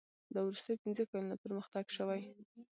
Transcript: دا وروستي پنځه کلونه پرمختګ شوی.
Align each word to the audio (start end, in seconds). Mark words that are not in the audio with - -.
دا 0.33 0.39
وروستي 0.43 0.73
پنځه 0.83 1.03
کلونه 1.11 1.35
پرمختګ 1.43 1.85
شوی. 1.95 2.21